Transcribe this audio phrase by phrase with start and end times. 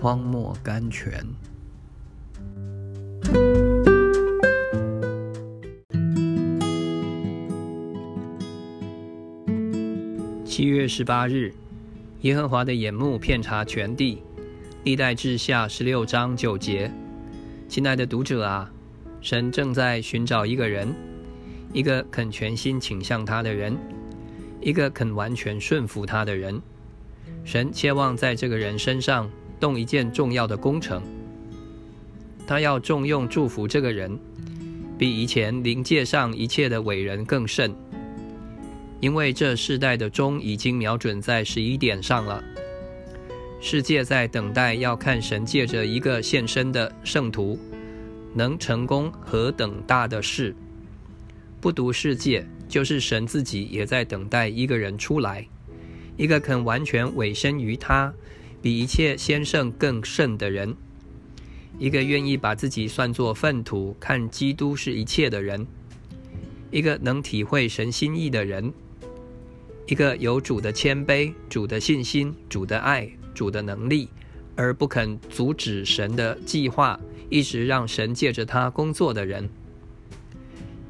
[0.00, 1.22] 荒漠甘泉。
[10.42, 11.52] 七月十八日，
[12.22, 14.22] 耶和华的眼目遍察全地，
[14.84, 16.90] 历代志下十六章九节。
[17.68, 18.72] 亲爱的读者啊，
[19.20, 20.94] 神正在寻找一个人，
[21.74, 23.76] 一个肯全心倾向他的人，
[24.62, 26.58] 一个肯完全顺服他的人。
[27.44, 31.02] 神切望在这个人身上动一件重要的工程，
[32.46, 34.18] 他要重用祝福这个人，
[34.98, 37.72] 比以前灵界上一切的伟人更甚。
[38.98, 42.42] 因为这世代的钟已经瞄准在十一点上了，
[43.60, 47.58] 世界在等待要看神借着一个现身的圣徒
[48.34, 50.54] 能成功何等大的事。
[51.60, 55.46] 不独世界，就是神自己也在等待一个人出来。
[56.16, 58.12] 一个肯完全委身于他，
[58.62, 60.74] 比一切先圣更甚的人；
[61.78, 65.64] 一个愿意把自己算作粪土，看基督是一切的人；
[66.70, 68.72] 一个能体会神心意的人；
[69.86, 74.08] 一个有主的谦卑、主的信心、主的爱、主的能力，
[74.56, 77.00] 而不肯阻止神的计划，
[77.30, 79.48] 一直让神借着他工作的人；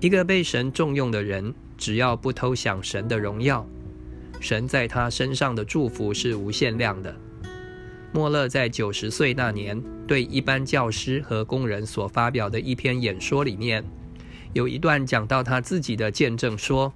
[0.00, 3.64] 一个被神重用的人，只要不偷享神的荣耀。
[4.40, 7.14] 神在他身上的祝福是无限量的。
[8.12, 13.84] 莫勒在九十岁那年对一般教师和工人所发表的一篇演说里面，
[14.52, 16.92] 有一段讲到他自己的见证，说：“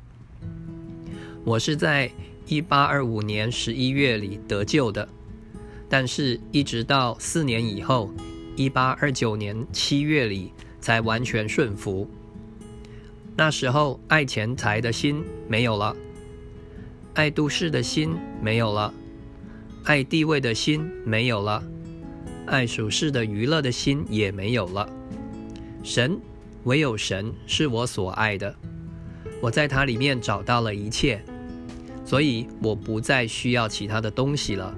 [1.44, 2.10] 我是在
[2.46, 5.08] 一八二五年十一月里得救的，
[5.88, 8.12] 但是一直到四年以后，
[8.56, 12.10] 一八二九年七月里才完全顺服。
[13.36, 15.94] 那时候爱钱财的心没有了。”
[17.14, 18.92] 爱都市的心没有了，
[19.84, 21.62] 爱地位的心没有了，
[22.46, 24.89] 爱属世的娱乐的心也没有了。
[25.83, 26.18] 神，
[26.62, 28.55] 唯有神是我所爱的，
[29.42, 31.22] 我在它里面找到了一切，
[32.02, 34.74] 所以我不再需要其他的东西了。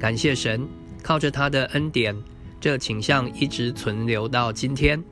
[0.00, 0.66] 感谢神，
[1.02, 2.16] 靠着他的恩典，
[2.58, 5.04] 这倾向一直存留到今天，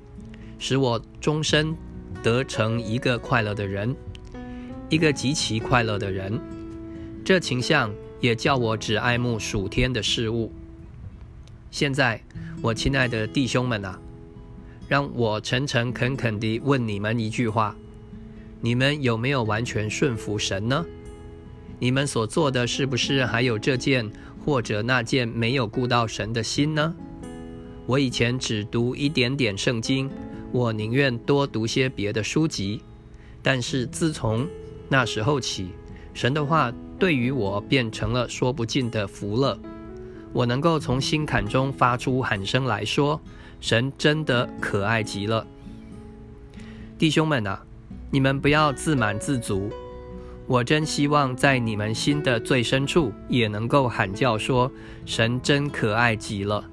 [0.58, 1.74] 使我终身
[2.22, 3.94] 得成一个快乐的人。
[4.88, 6.40] 一个极其快乐的人，
[7.22, 7.90] 这倾向
[8.22, 10.50] 也叫我只爱慕属天的事物。
[11.70, 12.22] 现在，
[12.62, 14.00] 我亲爱的弟兄们啊，
[14.88, 17.76] 让我诚诚恳恳地问你们一句话：
[18.60, 20.86] 你们有没有完全顺服神呢？
[21.80, 24.08] 你们所做的是不是还有这件
[24.44, 26.94] 或者那件没有顾到神的心呢？
[27.86, 30.08] 我以前只读一点点圣经，
[30.52, 32.80] 我宁愿多读些别的书籍，
[33.42, 34.46] 但是自从
[34.88, 35.70] 那时候起，
[36.14, 36.72] 神的话
[37.02, 39.58] 对于我变成了说不尽的福乐。
[40.32, 43.20] 我能够从心坎中发出喊声来说
[43.60, 45.44] ：“神真的可爱极了。”
[46.96, 47.60] 弟兄们啊，
[48.08, 49.68] 你们不要自满自足。
[50.46, 54.70] 我真希望在你们心的最深处也能够喊叫说
[55.04, 56.64] ：“神真可爱极了。”